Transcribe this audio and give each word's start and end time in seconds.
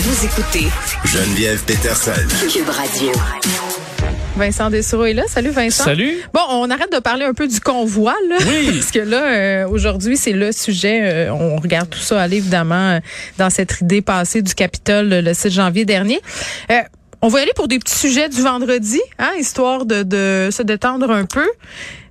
Vous 0.00 0.24
écoutez 0.24 0.68
Geneviève 1.04 1.60
Peterson. 1.64 2.12
Cube 2.52 2.68
Radio. 2.68 3.10
Vincent 4.36 4.70
Dessureau 4.70 5.06
est 5.06 5.12
là. 5.12 5.24
Salut 5.26 5.50
Vincent. 5.50 5.82
Salut. 5.82 6.18
Bon, 6.32 6.40
on 6.50 6.70
arrête 6.70 6.92
de 6.92 7.00
parler 7.00 7.24
un 7.24 7.34
peu 7.34 7.48
du 7.48 7.58
convoi, 7.60 8.14
là. 8.28 8.36
Oui. 8.46 8.70
Parce 8.78 8.92
que 8.92 9.00
là, 9.00 9.22
euh, 9.24 9.68
aujourd'hui, 9.68 10.16
c'est 10.16 10.32
le 10.32 10.52
sujet. 10.52 11.00
euh, 11.02 11.32
on 11.32 11.56
regarde 11.56 11.90
tout 11.90 11.98
ça 11.98 12.22
aller, 12.22 12.36
évidemment, 12.36 12.92
euh, 12.92 13.00
dans 13.38 13.50
cette 13.50 13.80
idée 13.80 14.00
passée 14.00 14.40
du 14.40 14.54
Capitole 14.54 15.08
le 15.08 15.34
6 15.34 15.50
janvier 15.50 15.84
dernier. 15.84 16.20
Euh, 16.70 16.76
on 17.20 17.26
va 17.26 17.40
y 17.40 17.42
aller 17.42 17.52
pour 17.56 17.66
des 17.66 17.80
petits 17.80 17.96
sujets 17.98 18.28
du 18.28 18.40
vendredi, 18.40 19.00
hein, 19.18 19.32
histoire 19.40 19.84
de, 19.84 20.04
de 20.04 20.50
se 20.52 20.62
détendre 20.62 21.10
un 21.10 21.24
peu. 21.24 21.46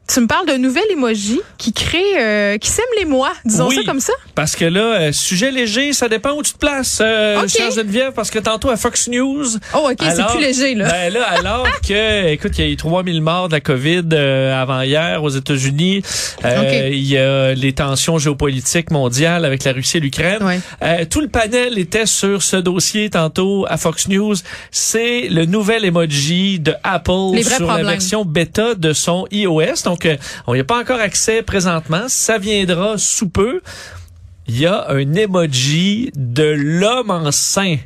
Tu 0.08 0.22
me 0.22 0.28
parles 0.28 0.46
d'un 0.48 0.58
nouvel 0.58 0.84
emoji 0.92 1.42
qui 1.58 1.74
crée, 1.74 2.02
euh, 2.18 2.58
qui 2.58 2.70
sème 2.70 2.86
les 2.98 3.04
mois, 3.06 3.34
disons 3.44 3.68
Oui. 3.68 3.76
ça 3.76 3.82
comme 3.86 4.00
ça? 4.00 4.14
Parce 4.36 4.56
que 4.56 4.64
là, 4.64 4.80
euh, 5.02 5.12
sujet 5.12 5.52
léger, 5.52 5.92
ça 5.92 6.08
dépend 6.08 6.32
où 6.32 6.42
tu 6.42 6.54
te 6.54 6.58
places, 6.58 7.00
euh, 7.02 7.42
Ok. 7.42 7.50
chère 7.50 7.72
Geneviève, 7.72 8.14
parce 8.14 8.32
que 8.32 8.40
tantôt 8.40 8.70
à 8.70 8.78
Fox 8.78 9.10
News... 9.10 9.46
Oh, 9.76 9.90
ok, 9.92 9.98
c'est 10.16 10.26
plus 10.28 10.40
léger, 10.42 10.76
là. 10.76 10.88
Ben 10.90 11.14
là, 11.14 11.24
alors 11.26 11.68
que, 11.88 12.28
écoute, 12.30 12.54
il 12.58 12.66
y 12.66 12.68
a 12.68 12.72
eu 12.72 12.78
3000 12.78 13.22
morts 13.22 13.50
de 13.50 13.54
la 13.56 13.60
COVID 13.60 14.04
euh, 14.14 14.62
avant 14.62 14.82
hier 14.82 15.22
aux 15.24 15.30
États-Unis. 15.30 16.02
Euh, 16.46 16.62
Ok. 16.62 16.92
Il 16.94 17.04
y 17.06 17.18
a 17.18 17.54
les 17.54 17.74
tensions 17.74 18.18
géopolitiques 18.18 18.92
mondiales 18.92 19.44
avec 19.44 19.64
la 19.66 19.74
Russie 19.74 19.98
et 19.98 20.00
l'Ukraine. 20.00 20.42
Ouais. 20.42 20.60
Euh, 20.84 21.04
tout 21.10 21.20
le 21.22 21.28
panel 21.28 21.78
était 21.78 22.06
sur 22.06 22.42
ce 22.44 22.56
dossier 22.56 23.10
tantôt 23.10 23.66
à 23.70 23.76
Fox 23.78 24.08
News. 24.08 24.36
C'est 24.72 25.28
le 25.30 25.46
nouvel 25.46 25.84
emoji 25.86 26.60
de 26.60 26.74
Apple 26.84 27.42
sur 27.44 27.68
la 27.68 27.84
version 27.84 28.24
bêta 28.24 28.74
de 28.76 28.94
son 28.94 29.28
iOS. 29.32 29.84
Donc, 29.84 29.97
euh, 30.06 30.18
on 30.46 30.54
n'y 30.54 30.60
a 30.60 30.64
pas 30.64 30.80
encore 30.80 31.00
accès 31.00 31.42
présentement. 31.42 32.06
Ça 32.08 32.38
viendra 32.38 32.98
sous 32.98 33.30
peu. 33.30 33.62
Il 34.48 34.60
y 34.60 34.66
a 34.66 34.90
un 34.90 35.14
emoji 35.14 36.12
de 36.16 36.44
l'homme 36.44 37.12
enceint. 37.12 37.78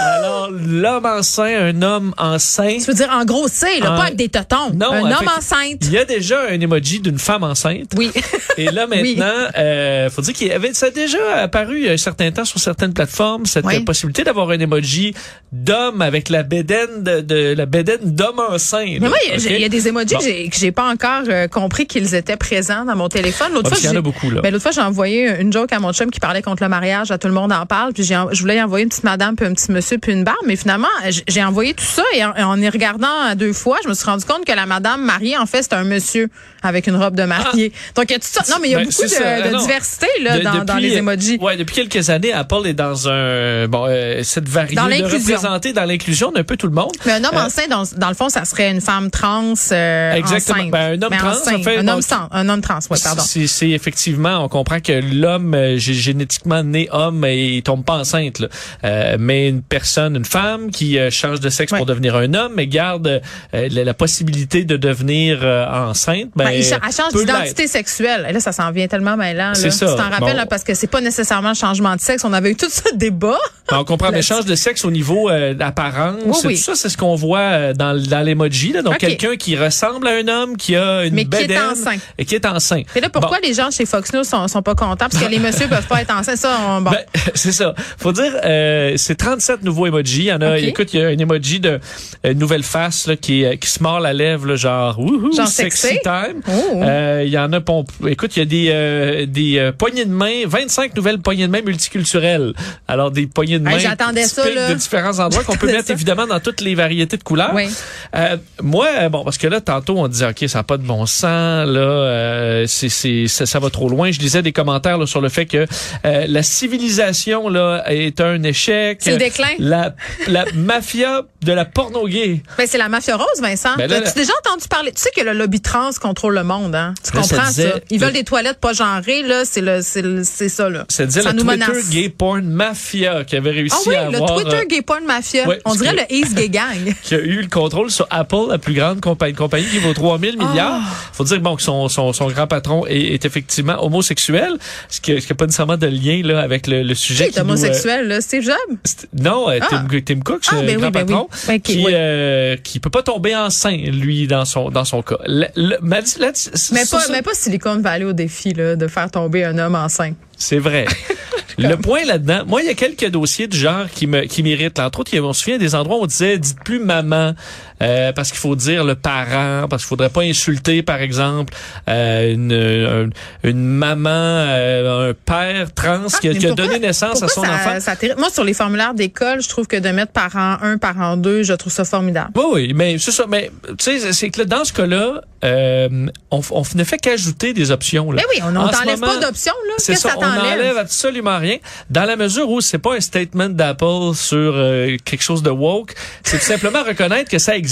Alors, 0.00 0.29
l'homme 0.50 1.06
enceint, 1.06 1.68
un 1.68 1.82
homme 1.82 2.14
enceint. 2.18 2.76
Tu 2.78 2.84
veux 2.86 2.94
dire 2.94 3.10
en 3.12 3.24
gros, 3.24 3.46
c'est, 3.50 3.78
là, 3.80 3.92
En- 3.92 3.96
pas 3.96 4.02
avec 4.04 4.16
des 4.16 4.28
totons. 4.28 4.70
Non, 4.74 4.92
un 4.92 5.10
homme 5.10 5.28
enceinte. 5.36 5.78
Il 5.82 5.92
y 5.92 5.98
a 5.98 6.04
déjà 6.04 6.42
un 6.50 6.60
emoji 6.60 7.00
d'une 7.00 7.18
femme 7.18 7.44
enceinte. 7.44 7.92
Oui. 7.96 8.10
Et 8.56 8.66
là 8.70 8.86
Oui. 8.90 9.16
maintenant, 9.16 9.48
euh, 9.58 10.10
faut 10.10 10.22
dire 10.22 10.34
qu'il 10.34 10.50
avait 10.52 10.72
ça 10.74 10.86
a 10.86 10.90
déjà 10.90 11.18
apparu 11.42 11.78
il 11.78 11.84
y 11.86 11.88
a 11.88 11.92
un 11.92 11.96
certain 11.96 12.30
temps 12.30 12.44
sur 12.44 12.58
certaines 12.60 12.92
plateformes 12.92 13.46
cette 13.46 13.64
Oui. 13.66 13.80
possibilité 13.84 14.24
d'avoir 14.24 14.50
un 14.50 14.58
emoji 14.58 15.14
d'homme 15.52 16.02
avec 16.02 16.28
la 16.28 16.42
bédaine 16.42 17.02
de, 17.02 17.20
de- 17.20 17.54
la 17.56 17.66
bédaine 17.66 18.14
d'homme 18.14 18.40
enceinte. 18.40 18.98
Mais 19.00 19.08
moi, 19.08 19.16
il 19.24 19.30
y 19.30 19.32
a- 19.32 19.36
OK? 19.36 19.44
il 19.50 19.60
y, 19.60 19.64
a 19.64 19.68
des 19.68 19.88
emojis 19.88 20.14
Bon. 20.14 20.18
que 20.20 20.56
j'ai- 20.58 20.72
pas 20.72 20.88
encore 20.90 21.22
euh, 21.28 21.48
compris 21.48 21.86
qu'ils 21.86 22.14
étaient 22.14 22.36
présents 22.36 22.84
dans 22.84 22.96
mon 22.96 23.08
téléphone. 23.08 23.52
L'autre 23.52 23.70
parce 23.70 23.80
qu'il 23.80 23.90
y 23.90 23.92
en 23.92 23.96
a 23.98 24.00
beaucoup 24.00 24.30
là. 24.30 24.40
ben, 24.40 24.52
l'autre 24.52 24.62
fois, 24.62 24.72
j'ai 24.72 24.80
envoyé 24.80 25.40
une 25.40 25.52
joke 25.52 25.72
à 25.72 25.78
mon 25.80 25.92
chum 25.92 26.10
qui 26.10 26.20
parlait 26.20 26.42
contre 26.42 26.62
le 26.62 26.68
mariage, 26.68 27.10
à 27.10 27.18
tout 27.18 27.26
le 27.28 27.34
monde 27.34 27.52
en 27.52 27.66
parle, 27.66 27.92
puis 27.92 28.04
je 28.04 28.40
voulais 28.40 28.56
y 28.56 28.62
envoyer 28.62 28.84
une 28.84 28.88
petite 28.88 29.04
madame, 29.04 29.34
puis 29.36 29.46
un 29.46 29.52
petit 29.54 29.70
monsieur, 29.72 29.98
puis 29.98 30.12
une 30.12 30.24
barbe, 30.24 30.38
mais 30.46 30.56
finalement, 30.56 30.88
j'ai 31.28 31.42
envoyé 31.44 31.74
tout 31.74 31.84
ça 31.84 32.02
et 32.14 32.24
en, 32.24 32.30
en 32.36 32.60
y 32.60 32.68
regardant 32.68 33.34
deux 33.36 33.52
fois, 33.52 33.78
je 33.84 33.88
me 33.88 33.94
suis 33.94 34.04
rendu 34.06 34.24
compte 34.24 34.44
que 34.44 34.52
la 34.52 34.66
madame 34.66 35.02
mariée, 35.04 35.36
en 35.36 35.46
fait, 35.46 35.62
c'est 35.62 35.72
un 35.74 35.84
monsieur 35.84 36.28
avec 36.62 36.86
une 36.86 36.96
robe 36.96 37.14
de 37.16 37.24
mariée. 37.24 37.72
Donc, 37.94 38.06
il 38.10 38.12
y 38.12 38.16
a 38.16 38.18
tout 38.18 38.26
ça. 38.30 38.42
Non, 38.50 38.56
mais 38.60 38.68
il 38.68 38.72
y 38.72 38.74
a 38.74 38.78
Ben, 38.78 38.84
beaucoup 38.86 39.02
de, 39.02 39.08
de 39.50 39.54
Ah, 39.56 39.58
diversité 39.58 40.06
là, 40.22 40.38
De- 40.38 40.44
dans, 40.44 40.64
dans 40.64 40.76
les 40.76 40.92
emojis. 40.94 41.38
Ouais, 41.40 41.56
depuis 41.56 41.74
quelques 41.74 42.10
années, 42.10 42.32
Apple 42.32 42.66
est 42.66 42.74
dans 42.74 43.08
un 43.08 43.66
bon 43.68 43.86
euh, 43.88 44.22
cette 44.22 44.48
variété 44.48 44.76
Dans 44.76 44.84
de 44.86 44.90
l'inclusion. 44.90 45.36
représenter 45.36 45.72
dans 45.72 45.84
l'inclusion 45.84 46.32
d'un 46.32 46.44
peu 46.44 46.56
tout 46.56 46.66
le 46.66 46.74
monde. 46.74 46.92
Mais 47.06 47.12
un 47.12 47.24
homme 47.24 47.30
Euh, 47.36 47.44
enceinte, 47.46 47.68
dans, 47.70 47.84
dans 47.96 48.08
le 48.08 48.14
fond, 48.14 48.28
ça 48.28 48.44
serait 48.44 48.70
une 48.70 48.80
femme 48.80 49.10
trans 49.10 49.54
euh, 49.72 50.12
Exactement. 50.14 50.58
enceinte. 50.58 50.70
Ben, 50.70 50.98
un 50.98 51.02
homme 51.02 51.08
Mais 51.10 51.16
trans, 51.18 51.30
enceinte. 51.30 51.60
en 51.60 51.62
fait, 51.62 51.78
un, 51.78 51.88
homme 51.88 52.02
sans- 52.02 52.28
un 52.30 52.48
homme 52.48 52.60
trans, 52.60 52.78
oui, 52.90 52.98
pardon. 53.02 53.22
C'est 53.22 53.70
effectivement, 53.70 54.44
on 54.44 54.48
comprend 54.48 54.80
que 54.80 54.92
l'homme 54.92 55.54
euh, 55.54 55.76
gé- 55.76 55.92
génétiquement 55.92 56.62
né 56.62 56.88
homme 56.92 57.24
et 57.24 57.56
il 57.56 57.62
tombe 57.62 57.84
pas 57.84 57.94
enceinte. 57.94 58.38
là. 58.40 58.48
Euh, 58.84 59.16
mais 59.18 59.48
une 59.48 59.62
personne, 59.62 60.16
une 60.16 60.24
femme 60.30 60.70
qui 60.70 60.98
euh, 60.98 61.10
change 61.10 61.40
de 61.40 61.48
sexe 61.50 61.72
Ouais. 61.72 61.78
pour 61.78 61.86
devenir 61.86 62.16
un 62.16 62.32
homme, 62.34 62.52
mais 62.56 62.66
garde 62.66 63.06
euh, 63.54 63.68
la, 63.70 63.84
la 63.84 63.94
possibilité 63.94 64.64
de 64.64 64.76
devenir 64.76 65.40
euh, 65.42 65.66
enceinte. 65.66 66.30
Ben, 66.36 66.44
Ben, 66.46 66.50
il 66.52 66.58
elle 66.64 66.92
change 66.92 67.12
d'identité 67.14 67.66
sexuelle. 67.66 68.26
Et 68.28 68.32
là, 68.32 68.40
ça 68.40 68.52
s'en 68.52 68.70
vient 68.70 68.86
tellement 68.88 69.16
mêlant. 69.16 69.48
là. 69.48 69.54
C'est 69.54 69.70
ça. 69.70 69.86
Tu 69.86 69.96
t'en 69.96 70.08
rappelles, 70.10 70.20
Bon. 70.20 70.36
là, 70.36 70.46
parce 70.46 70.64
que 70.64 70.74
c'est 70.74 70.86
pas 70.86 71.00
nécessairement 71.00 71.50
le 71.50 71.54
changement 71.54 71.94
de 71.96 72.00
sexe. 72.00 72.24
On 72.24 72.32
avait 72.32 72.50
eu 72.52 72.56
tout 72.56 72.68
ce 72.70 72.94
débat. 72.94 73.38
Ben, 73.70 73.78
on 73.78 73.84
comprend, 73.84 74.08
mais 74.08 74.14
Là-dessus. 74.16 74.34
change 74.34 74.44
de 74.46 74.54
sexe 74.54 74.84
au 74.84 74.90
niveau 74.90 75.28
euh, 75.30 75.54
d'apparence. 75.54 76.16
Oui, 76.24 76.36
oui. 76.44 76.56
Tout 76.56 76.62
ça, 76.62 76.74
c'est 76.74 76.88
ce 76.88 76.96
qu'on 76.96 77.14
voit 77.16 77.38
euh, 77.40 77.72
dans, 77.74 78.00
dans 78.00 78.20
l'emoji. 78.24 78.72
Donc, 78.84 78.98
quelqu'un 78.98 79.36
qui 79.36 79.56
ressemble 79.56 80.06
à 80.08 80.12
un 80.12 80.28
homme, 80.28 80.56
qui 80.56 80.76
a 80.76 81.04
une 81.04 81.14
Mais 81.14 81.24
qui 81.24 81.36
est 81.36 81.40
bedaine 81.42 81.62
enceint. 81.72 81.96
et 82.18 82.24
qui 82.24 82.34
est 82.34 82.46
enceinte. 82.46 82.86
Et 82.94 83.00
là, 83.00 83.08
pourquoi 83.08 83.38
Bon. 83.40 83.48
les 83.48 83.54
gens 83.54 83.70
chez 83.70 83.86
Fox 83.86 84.12
News 84.12 84.24
sont, 84.24 84.46
sont 84.48 84.62
pas 84.62 84.74
contents? 84.74 85.06
Parce 85.10 85.16
que 85.22 85.28
les 85.30 85.38
messieurs 85.40 85.68
peuvent 85.68 85.86
pas 85.86 86.02
être 86.02 86.14
enceintes. 86.14 86.36
Ça, 86.38 86.56
on, 86.68 86.80
bon. 86.82 86.90
Ben, 86.90 87.04
c'est 87.34 87.52
ça. 87.52 87.74
Faut 87.98 88.12
dire, 88.12 88.32
euh, 88.44 88.94
c'est 88.96 89.14
37 89.16 89.62
nouveaux 89.62 89.86
emojis. 89.86 90.19
Il 90.22 90.26
y 90.26 90.32
en 90.32 90.40
a, 90.40 90.56
Ok. 90.56 90.62
écoute, 90.62 90.94
il 90.94 91.00
y 91.00 91.02
a 91.02 91.08
un 91.08 91.18
emoji 91.18 91.60
de 91.60 91.80
euh, 92.26 92.34
nouvelle 92.34 92.62
face 92.62 93.06
là, 93.06 93.16
qui, 93.16 93.44
euh, 93.44 93.56
qui 93.56 93.68
se 93.70 93.82
mord 93.82 94.00
la 94.00 94.12
lèvre, 94.12 94.46
là, 94.46 94.56
genre, 94.56 94.98
wouhou, 94.98 95.32
Genre 95.34 95.46
sexy 95.46 95.78
sexy? 95.88 95.98
time. 96.02 96.40
Oh. 96.48 96.80
Euh, 96.82 97.22
Il 97.24 97.30
y 97.32 97.38
en 97.38 97.52
a, 97.52 97.60
pon- 97.60 97.84
écoute, 98.06 98.36
il 98.36 98.40
y 98.40 98.42
a 98.42 98.44
des, 98.46 98.66
euh, 98.70 99.26
des 99.26 99.58
euh, 99.58 99.72
poignées 99.72 100.04
de 100.04 100.10
main, 100.12 100.42
25 100.46 100.94
nouvelles 100.96 101.18
poignées 101.18 101.46
de 101.46 101.52
main 101.52 101.62
multiculturelles. 101.62 102.52
Alors, 102.88 103.10
des 103.10 103.26
poignées 103.26 103.58
de 103.58 103.64
main 103.64 103.72
Hey, 103.72 103.80
j'attendais 103.80 104.24
ça, 104.24 104.48
là. 104.48 104.70
de 104.70 104.74
différents 104.74 105.18
endroits 105.18 105.44
qu'on 105.44 105.56
peut 105.56 105.66
mettre 105.72 105.86
ça. 105.88 105.92
évidemment 105.92 106.26
dans 106.26 106.40
toutes 106.40 106.60
les 106.60 106.74
variétés 106.74 107.16
de 107.16 107.22
couleurs. 107.22 107.52
Oui. 107.54 107.68
Euh, 108.16 108.36
moi, 108.62 109.08
bon, 109.08 109.24
parce 109.24 109.38
que 109.38 109.46
là, 109.46 109.60
tantôt, 109.60 109.96
on 109.98 110.08
disait, 110.08 110.26
OK, 110.28 110.44
ça 110.48 110.58
n'a 110.58 110.62
pas 110.64 110.76
de 110.76 110.82
bon 110.84 111.06
sens, 111.06 111.66
là, 111.66 111.80
euh, 111.80 112.64
c'est, 112.66 112.88
c'est, 112.88 113.26
ça, 113.28 113.46
ça 113.46 113.58
va 113.58 113.70
trop 113.70 113.88
loin. 113.88 114.10
Je 114.10 114.18
lisais 114.20 114.42
des 114.42 114.52
commentaires 114.52 114.98
là, 114.98 115.06
sur 115.06 115.20
le 115.20 115.28
fait 115.28 115.46
que 115.46 115.66
euh, 116.04 116.24
la 116.28 116.42
civilisation 116.42 117.48
là 117.48 117.84
est 117.88 118.20
un 118.20 118.42
échec. 118.42 118.98
C'est 119.00 119.12
le 119.12 119.18
déclin. 119.18 119.48
La, 119.58 119.94
la 120.28 120.44
mafia 120.54 121.22
de 121.42 121.52
la 121.52 121.64
porno 121.64 122.06
gay. 122.06 122.42
Ben, 122.58 122.66
c'est 122.68 122.78
la 122.78 122.88
mafia 122.88 123.16
rose, 123.16 123.40
Vincent. 123.40 123.76
Ben 123.76 123.88
là, 123.90 123.98
As-tu 123.98 124.18
déjà 124.18 124.32
entendu 124.44 124.68
parler? 124.68 124.92
Tu 124.92 125.00
sais 125.02 125.10
que 125.14 125.20
le 125.22 125.32
lobby 125.32 125.60
trans 125.60 125.90
contrôle 126.00 126.34
le 126.34 126.44
monde, 126.44 126.74
hein? 126.74 126.94
Tu 127.02 127.16
Là, 127.16 127.22
ça 127.22 127.34
comprends 127.36 127.48
disait- 127.48 127.70
ça? 127.70 127.78
Ils 127.90 127.98
veulent 128.00 128.12
des 128.12 128.24
toilettes 128.24 128.58
pas 128.60 128.72
genrées, 128.72 129.22
là. 129.22 129.44
C'est 129.44 129.60
le, 129.60 129.80
c'est 129.82 130.02
le- 130.02 130.22
c'est 130.24 130.48
ça, 130.48 130.68
là. 130.68 130.84
Ça 130.88 131.06
disait 131.06 131.22
ça 131.22 131.28
la 131.30 131.32
nous 131.34 131.44
Twitter 131.44 131.66
menace. 131.66 131.90
Gay 131.90 132.08
Porn 132.08 132.42
Mafia 132.44 133.24
qui 133.24 133.36
avait 133.36 133.50
réussi 133.50 133.76
Ah 133.78 133.82
oui, 133.88 133.94
à 133.96 134.10
le. 134.10 134.18
Twitter 134.18 134.56
euh, 134.56 134.64
Gay 134.68 134.82
Porn 134.82 135.04
Mafia. 135.04 135.46
ouais, 135.48 135.60
On 135.64 135.74
dirait 135.74 135.94
que- 135.94 136.00
le 136.00 136.16
East 136.16 136.34
Gay 136.34 136.48
Gang. 136.48 136.94
qui 137.02 137.14
a 137.14 137.18
eu 137.18 137.40
le 137.42 137.48
contrôle 137.48 137.90
sur 137.90 138.06
Apple, 138.10 138.48
la 138.50 138.58
plus 138.58 138.74
grande 138.74 139.00
compagnie, 139.00 139.34
compagnie 139.34 139.66
qui 139.66 139.78
vaut 139.78 139.94
3000 139.94 140.36
Ah. 140.40 140.44
milliards. 140.44 140.80
Faut 141.12 141.24
dire 141.24 141.40
bon 141.40 141.56
que 141.56 141.62
son, 141.62 141.88
son, 141.88 142.12
son 142.12 142.28
grand 142.28 142.46
patron 142.46 142.86
est, 142.86 143.14
est 143.14 143.24
effectivement 143.24 143.82
homosexuel, 143.84 144.56
ce 144.88 145.00
qui 145.00 145.12
n'a 145.14 145.34
pas 145.36 145.46
nécessairement 145.46 145.76
de 145.76 145.86
lien 145.86 146.20
là 146.24 146.40
avec 146.40 146.66
le, 146.66 146.82
le 146.82 146.94
sujet 146.94 147.24
Qui 147.24 147.30
est 147.30 147.32
qui 147.32 147.38
nous, 147.40 147.44
euh, 147.46 147.48
homosexuel, 147.48 148.08
là? 148.08 148.20
Steve 148.20 148.42
Jobs? 148.42 148.78
non, 149.18 149.48
euh, 149.50 149.58
Ah. 149.62 149.66
Tim, 149.70 149.86
Tim 150.04 150.20
Cook, 150.20 150.42
Ah, 150.50 150.60
le 150.60 150.66
ben 150.66 150.76
grand 150.78 150.86
oui, 150.86 150.92
ben 150.92 151.06
patron, 151.06 151.28
oui. 151.30 151.38
Ben, 151.48 151.54
ok, 151.56 151.62
qui 151.62 151.84
oui. 151.84 151.92
euh, 151.94 152.56
qui 152.62 152.80
peut 152.80 152.90
pas 152.90 153.02
tomber 153.02 153.34
enceint 153.36 153.76
lui 153.76 154.26
dans 154.26 154.44
son 154.44 154.70
dans 154.70 154.84
son 154.84 155.02
cas. 155.02 155.18
Le- 155.26 155.46
là, 155.56 155.76
Mais 155.82 156.84
ça, 156.84 156.98
pas, 156.98 157.04
mais 157.12 157.22
pas 157.22 157.34
Silicon 157.34 157.78
Valley 157.80 158.04
au 158.04 158.12
défi, 158.12 158.52
là, 158.52 158.76
de 158.76 158.86
faire 158.88 159.10
tomber 159.10 159.44
un 159.44 159.58
homme 159.58 159.74
enceinte. 159.74 160.16
C'est 160.36 160.58
vrai. 160.58 160.86
le 161.58 161.74
point 161.76 162.04
là-dedans, 162.04 162.44
moi 162.46 162.62
il 162.62 162.66
y 162.66 162.70
a 162.70 162.74
quelques 162.74 163.08
dossiers 163.10 163.46
du 163.46 163.58
genre 163.58 163.86
qui 163.94 164.06
me 164.06 164.22
qui 164.22 164.42
m'irritent. 164.42 164.78
Entre 164.78 165.00
autres, 165.00 165.18
on 165.18 165.32
se 165.32 165.42
souvient 165.42 165.58
des 165.58 165.74
endroits 165.74 165.98
où 165.98 166.02
on 166.02 166.06
disait 166.06 166.38
dites 166.38 166.58
plus 166.64 166.78
maman 166.78 167.34
euh, 167.82 168.12
parce 168.12 168.30
qu'il 168.30 168.38
faut 168.38 168.56
dire 168.56 168.84
le 168.84 168.94
parent 168.94 169.66
parce 169.68 169.82
qu'il 169.82 169.88
faudrait 169.88 170.10
pas 170.10 170.22
insulter 170.22 170.82
par 170.82 171.00
exemple 171.00 171.54
euh, 171.88 172.32
une, 172.32 172.52
un- 172.52 173.48
une 173.48 173.64
maman 173.64 174.10
euh, 174.10 175.10
un 175.10 175.14
père 175.14 175.72
trans 175.74 176.06
qui, 176.20 176.28
a, 176.28 176.32
Ah, 176.34 176.38
qui 176.38 176.46
a 176.46 176.52
donné 176.52 176.78
naissance 176.78 177.22
à 177.22 177.28
son 177.28 177.42
ça, 177.42 177.50
enfant. 177.54 177.80
ça? 177.80 177.94
Moi, 178.18 178.30
sur 178.30 178.44
les 178.44 178.54
formulaires 178.54 178.94
d'école, 178.94 179.40
je 179.42 179.48
trouve 179.48 179.66
que 179.66 179.76
de 179.76 179.88
mettre 179.90 180.12
parent 180.12 180.58
1, 180.62 180.78
parent 180.78 181.16
2, 181.16 181.42
je 181.42 181.52
trouve 181.54 181.72
ça 181.72 181.84
formidable. 181.84 182.30
Oui, 182.36 182.44
oui, 182.52 182.72
mais 182.74 182.98
c'est 182.98 183.12
ça. 183.12 183.24
Mais 183.28 183.50
tu 183.78 183.98
sais, 183.98 184.12
c'est 184.12 184.30
que 184.30 184.40
là, 184.40 184.44
dans 184.44 184.64
ce 184.64 184.72
cas-là, 184.72 185.22
euh, 185.44 185.88
on, 186.30 186.40
on 186.50 186.62
ne 186.74 186.84
fait 186.84 186.98
qu'ajouter 186.98 187.52
des 187.54 187.70
options. 187.70 188.12
Là. 188.12 188.22
Mais 188.22 188.36
oui, 188.36 188.42
on 188.46 188.52
moment, 188.52 188.66
pas 189.06 189.16
d'options, 189.26 189.54
Qu'est-ce 189.76 189.92
que 189.92 189.98
ça, 189.98 190.10
ça 190.10 190.14
on 190.18 190.20
n'enlève 190.28 190.76
absolument 190.76 191.38
rien. 191.38 191.56
Dans 191.88 192.04
la 192.04 192.16
mesure 192.16 192.48
où 192.50 192.60
c'est 192.60 192.78
pas 192.78 192.94
un 192.94 193.00
statement 193.00 193.48
d'Apple 193.48 194.14
sur 194.14 194.36
euh, 194.54 194.96
quelque 195.04 195.22
chose 195.22 195.42
de 195.42 195.50
woke, 195.50 195.94
c'est 196.24 196.38
tout 196.38 196.44
simplement 196.44 196.82
reconnaître 196.86 197.30
que 197.30 197.38
ça 197.38 197.56
existe. 197.56 197.69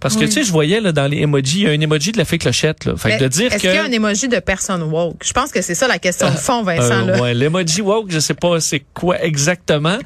Parce 0.00 0.14
que 0.14 0.20
Oui. 0.20 0.26
tu 0.26 0.32
sais, 0.32 0.44
je 0.44 0.52
voyais 0.52 0.80
là 0.80 0.92
dans 0.92 1.06
les 1.06 1.18
emojis, 1.18 1.60
il 1.60 1.62
y 1.62 1.66
a 1.66 1.70
un 1.70 1.80
emoji 1.80 2.12
de 2.12 2.18
la 2.18 2.24
fée 2.24 2.38
clochette. 2.38 2.84
Là. 2.84 2.96
Fait 2.96 3.16
que 3.18 3.22
de 3.24 3.28
dire 3.28 3.46
Est-ce 3.52 3.56
que 3.62 3.68
qu'il 3.68 3.74
y 3.74 3.78
a 3.78 3.84
un 3.84 3.92
emoji 3.92 4.28
de 4.28 4.38
personne 4.38 4.82
woke? 4.82 5.22
Je 5.24 5.32
pense 5.32 5.50
que 5.52 5.62
c'est 5.62 5.74
ça 5.74 5.86
la 5.88 5.98
question 5.98 6.30
de 6.30 6.36
fond, 6.36 6.62
Vincent. 6.62 7.08
euh, 7.08 7.18
ouais, 7.20 7.34
l'emoji 7.34 7.80
woke, 7.82 8.10
je 8.10 8.18
sais 8.20 8.34
pas 8.34 8.60
c'est 8.60 8.82
quoi 8.94 9.22
exactement, 9.22 9.98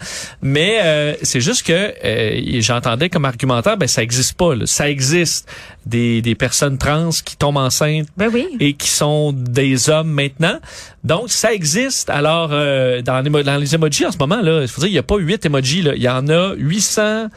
mais 0.42 0.78
euh, 0.82 1.14
c'est 1.22 1.40
juste 1.40 1.64
que 1.66 1.92
euh, 2.04 2.60
j'entendais 2.60 3.08
comme 3.08 3.24
argumentaire, 3.24 3.76
ben 3.76 3.86
ça 3.88 4.02
existe 4.02 4.34
pas. 4.34 4.54
Là. 4.54 4.66
Ça 4.66 4.88
existe 4.88 5.48
des, 5.86 6.20
des 6.22 6.34
personnes 6.34 6.76
trans 6.78 7.10
qui 7.24 7.36
tombent 7.36 7.56
enceintes 7.56 8.08
Ben 8.16 8.28
oui. 8.32 8.46
et 8.60 8.74
qui 8.74 8.88
sont 8.88 9.32
des 9.32 9.88
hommes 9.88 10.10
maintenant. 10.10 10.58
Donc, 11.04 11.30
ça 11.30 11.52
existe. 11.54 12.10
Alors, 12.10 12.50
euh, 12.52 13.00
dans, 13.00 13.22
dans 13.22 13.56
les 13.56 13.74
emojis 13.74 14.04
en 14.04 14.12
ce 14.12 14.18
moment, 14.18 14.40
là, 14.42 14.60
il 14.62 14.68
faut 14.68 14.80
dire, 14.80 14.88
il 14.90 14.92
n'y 14.92 14.98
a 14.98 15.02
pas 15.02 15.16
huit 15.16 15.44
emojis. 15.46 15.82
Là. 15.82 15.92
Il 15.96 16.02
y 16.02 16.08
en 16.08 16.28
a 16.28 16.54
800... 16.56 17.28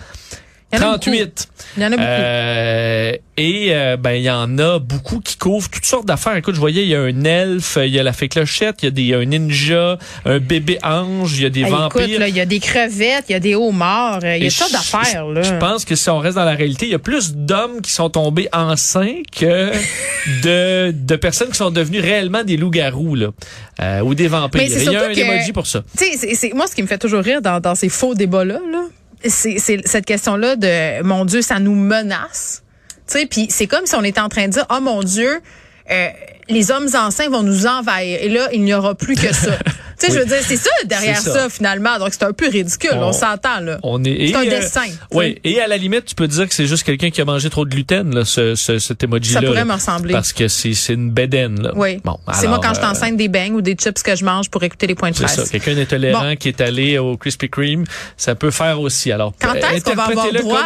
Il 0.74 0.80
y 0.80 0.84
en 0.84 0.88
a 0.94 0.98
38. 1.00 1.48
Il 1.78 1.84
y 1.84 1.86
en 1.86 1.88
a 1.88 1.90
beaucoup. 1.92 2.02
Euh, 2.08 3.12
et 3.38 3.68
euh, 3.72 3.98
ben 3.98 4.12
il 4.12 4.24
y 4.24 4.30
en 4.30 4.58
a 4.60 4.80
beaucoup 4.80 5.20
qui 5.20 5.38
couvrent 5.38 5.70
toutes 5.70 5.86
sortes 5.86 6.06
d'affaires. 6.06 6.36
Écoute, 6.36 6.56
je 6.56 6.60
voyais 6.60 6.84
il 6.84 6.90
y 6.90 6.96
a 6.96 7.02
un 7.02 7.24
elfe, 7.24 7.78
il 7.82 7.88
y 7.94 8.00
a 8.00 8.04
la 8.04 8.14
fée 8.14 8.28
clochette, 8.30 8.78
il 8.82 8.86
y 8.86 8.88
a 8.88 8.92
des 8.92 9.14
un 9.14 9.26
ninja, 9.26 9.98
un 10.26 10.40
bébé 10.40 10.78
ange, 10.84 11.38
il 11.38 11.44
y 11.44 11.46
a 11.46 11.50
des 11.50 11.64
vampires. 11.64 12.02
écoute, 12.04 12.20
là, 12.20 12.28
il 12.28 12.36
y 12.36 12.40
a 12.42 12.46
des 12.46 12.60
crevettes, 12.60 13.26
il 13.30 13.34
y 13.34 13.36
a 13.36 13.40
des 13.40 13.56
homards, 13.56 14.20
euh, 14.24 14.38
il 14.38 14.44
y 14.44 14.48
a 14.48 14.52
toutes 14.52 14.72
d'affaires. 14.72 15.26
là. 15.28 15.42
Je 15.42 15.54
pense 15.56 15.86
que 15.86 15.96
si 15.96 16.10
on 16.10 16.20
reste 16.20 16.36
dans 16.36 16.46
la 16.46 16.56
réalité, 16.56 16.86
il 16.86 16.92
y 16.92 16.96
a 16.96 17.00
plus 17.00 17.34
d'hommes 17.36 17.82
qui 17.82 17.92
sont 17.92 18.10
tombés 18.10 18.48
enceints 18.54 19.22
que 19.38 19.72
de, 20.44 20.92
de 20.92 21.16
personnes 21.16 21.50
qui 21.50 21.58
sont 21.58 21.72
devenues 21.72 22.00
réellement 22.02 22.44
des 22.44 22.58
loups-garous 22.58 23.16
là, 23.16 23.28
euh, 23.82 24.02
ou 24.02 24.14
des 24.16 24.28
vampires. 24.28 24.62
Mais 24.62 24.72
Il 24.72 24.92
y 24.92 24.96
a 24.96 25.06
un 25.06 25.14
que- 25.14 25.20
emoji 25.20 25.52
pour 25.54 25.68
ça. 25.68 25.84
Tu 25.98 26.06
sais, 26.18 26.52
moi, 26.54 26.68
ce 26.68 26.76
qui 26.76 26.82
me 26.84 26.88
fait 26.88 26.98
toujours 26.98 27.24
rire 27.24 27.42
dans, 27.42 27.60
dans 27.60 27.76
ces 27.76 27.90
faux 27.90 28.14
débats-là, 28.14 28.60
là, 28.72 28.84
c'est 28.84 29.01
c'est 29.26 29.58
cette 29.60 30.06
question-là 30.06 30.56
de, 30.56 31.04
mon 31.04 31.26
Dieu, 31.26 31.42
ça 31.42 31.60
nous 31.60 31.76
menace. 31.76 32.64
Tu 33.08 33.20
sais, 33.20 33.26
puis 33.26 33.48
c'est 33.50 33.68
comme 33.68 33.86
si 33.86 33.96
on 33.96 34.04
était 34.04 34.22
en 34.22 34.30
train 34.30 34.48
de 34.48 34.54
dire, 34.54 34.66
oh 34.70 34.80
mon 34.82 35.04
Dieu, 35.04 35.42
euh, 35.92 36.08
les 36.50 36.72
hommes 36.72 36.88
enceints 36.96 37.30
vont 37.30 37.44
nous 37.44 37.68
envahir. 37.68 38.20
Et 38.22 38.30
là, 38.30 38.48
il 38.54 38.64
n'y 38.64 38.74
aura 38.74 38.96
plus 38.96 39.16
que 39.16 39.34
ça. 39.34 39.52
tu 40.02 40.08
sais, 40.08 40.14
je 40.14 40.20
veux 40.20 40.26
dire, 40.26 40.38
c'est 40.42 40.58
ça 40.58 40.70
derrière 40.86 41.18
ça. 41.18 41.32
ça. 41.34 41.50
finalement. 41.50 41.98
Donc, 42.00 42.10
c'est 42.12 42.24
un 42.24 42.34
peu 42.34 42.48
ridicule. 42.50 42.92
On, 42.96 43.08
On- 43.10 43.14
s'entend, 43.14 43.60
là. 43.62 43.78
On 43.84 44.04
est, 44.04 44.28
C'est 44.28 44.36
un 44.36 44.42
euh, 44.46 44.50
dessin. 44.50 44.82
Oui, 45.12 45.38
et 45.44 45.60
à 45.62 45.68
la 45.68 45.78
limite, 45.78 46.06
tu 46.06 46.16
peux 46.16 46.28
dire 46.28 46.48
que 46.48 46.54
c'est 46.54 46.66
juste 46.68 46.84
quelqu'un 46.84 47.10
qui 47.10 47.22
a 47.22 47.26
mangé 47.26 47.50
trop 47.50 47.66
de 47.66 47.70
gluten, 47.70 48.14
là, 48.16 48.26
ce, 48.26 48.56
ce, 48.56 48.80
cet 48.80 49.04
emoji-là. 49.04 49.42
Ça 49.42 49.46
pourrait 49.48 49.66
me 49.66 49.74
ressembler. 49.74 50.14
Parce 50.14 50.34
que 50.34 50.48
c'est 50.48 50.74
c'est 50.74 50.94
une 50.94 51.12
bédaine. 51.12 51.62
Là. 51.62 51.72
Oui. 51.76 52.00
Bon, 52.04 52.18
c'est 52.34 52.48
moi 52.48 52.60
quand 52.64 52.74
je 52.74 52.80
euh, 52.80 52.84
t'enceinte 52.84 53.18
des 53.18 53.28
beignes 53.28 53.54
ou 53.54 53.62
des 53.62 53.74
chips 53.74 54.02
que 54.02 54.16
je 54.16 54.24
mange 54.26 54.50
pour 54.50 54.64
écouter 54.64 54.88
les 54.88 54.96
points 54.96 55.12
de 55.12 55.16
C'est 55.16 55.28
ça. 55.28 55.36
presse. 55.36 55.50
Quelqu'un 55.50 55.76
d'intolérant 55.76 56.36
qui 56.36 56.48
est 56.48 56.62
allé 56.62 56.98
au 56.98 57.18
Krispy 57.18 57.50
Kreme, 57.50 57.84
ça 58.18 58.36
peut 58.36 58.52
faire 58.52 58.80
aussi. 58.82 59.12
Alors, 59.12 59.34
Quand 59.40 59.54
euh, 59.56 59.76
est-ce 59.76 59.84
qu'on 59.86 59.94
va 59.96 60.04
avoir 60.06 60.32
droit 60.34 60.62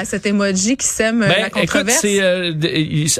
à 0.00 0.04
cet 0.04 0.26
emoji 0.26 0.76
qui 0.76 0.86
sème 0.86 1.22
euh, 1.22 1.26
Ben, 1.28 1.34
la 1.40 1.46
écoute, 1.48 1.60
controverse? 1.62 1.98
c'est 2.00 2.18
euh, 2.22 2.52